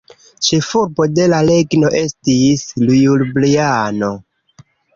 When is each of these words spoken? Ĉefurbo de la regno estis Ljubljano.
Ĉefurbo 0.45 1.05
de 1.17 1.27
la 1.33 1.41
regno 1.49 1.93
estis 2.01 2.65
Ljubljano. 2.89 4.13